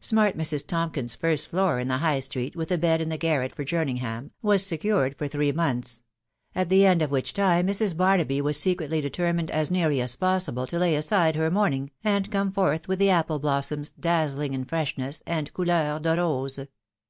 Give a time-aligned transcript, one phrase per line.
[0.00, 0.66] Smart Mrs.
[0.66, 4.30] Tompkins's first floor in the High Street, with a bed in the garret for Jerningham,
[4.40, 6.00] was secured for three months;
[6.54, 7.94] at the end of which time Mrs.
[7.94, 12.52] Barnaby was secretly determined as nearly as possible to lay aside her mourning, and come
[12.52, 16.66] forth with the apple blossoms, dazzling in freshness, and coukur de rose.